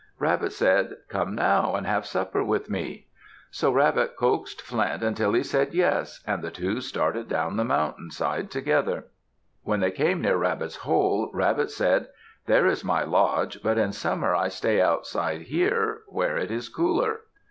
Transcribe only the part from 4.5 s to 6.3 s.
Flint until he said yes,